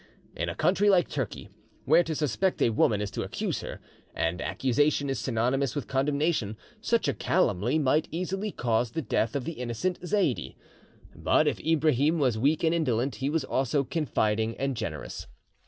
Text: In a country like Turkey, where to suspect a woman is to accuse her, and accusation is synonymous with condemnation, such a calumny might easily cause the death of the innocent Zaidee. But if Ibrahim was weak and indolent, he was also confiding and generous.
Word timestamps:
In 0.35 0.49
a 0.49 0.55
country 0.55 0.89
like 0.89 1.07
Turkey, 1.09 1.47
where 1.85 2.01
to 2.01 2.15
suspect 2.15 2.59
a 2.63 2.71
woman 2.71 3.01
is 3.01 3.11
to 3.11 3.21
accuse 3.21 3.61
her, 3.61 3.79
and 4.15 4.41
accusation 4.41 5.11
is 5.11 5.19
synonymous 5.19 5.75
with 5.75 5.85
condemnation, 5.87 6.57
such 6.81 7.07
a 7.07 7.13
calumny 7.13 7.77
might 7.77 8.07
easily 8.09 8.51
cause 8.51 8.89
the 8.93 9.03
death 9.03 9.35
of 9.35 9.45
the 9.45 9.51
innocent 9.51 9.99
Zaidee. 10.03 10.55
But 11.15 11.47
if 11.47 11.59
Ibrahim 11.59 12.17
was 12.17 12.35
weak 12.35 12.63
and 12.63 12.73
indolent, 12.73 13.17
he 13.17 13.29
was 13.29 13.43
also 13.43 13.83
confiding 13.83 14.57
and 14.57 14.75
generous. 14.75 15.27